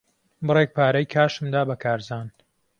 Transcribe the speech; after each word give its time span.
بڕێک 0.47 0.69
پارەی 0.77 1.11
کاشم 1.13 1.45
دا 1.53 1.61
بە 1.69 1.75
کارزان. 1.83 2.27